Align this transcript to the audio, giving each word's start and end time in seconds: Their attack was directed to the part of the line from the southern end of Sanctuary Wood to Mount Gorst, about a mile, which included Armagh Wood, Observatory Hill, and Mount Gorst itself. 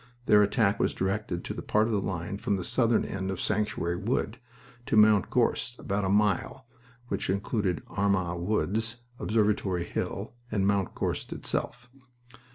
Their 0.25 0.41
attack 0.41 0.79
was 0.79 0.95
directed 0.95 1.43
to 1.45 1.53
the 1.53 1.61
part 1.61 1.85
of 1.85 1.93
the 1.93 2.01
line 2.01 2.39
from 2.39 2.55
the 2.55 2.63
southern 2.63 3.05
end 3.05 3.29
of 3.29 3.39
Sanctuary 3.39 3.97
Wood 3.97 4.39
to 4.87 4.97
Mount 4.97 5.29
Gorst, 5.29 5.77
about 5.77 6.03
a 6.05 6.09
mile, 6.09 6.65
which 7.09 7.29
included 7.29 7.83
Armagh 7.87 8.39
Wood, 8.39 8.83
Observatory 9.19 9.83
Hill, 9.83 10.33
and 10.51 10.65
Mount 10.65 10.95
Gorst 10.95 11.31
itself. 11.31 11.91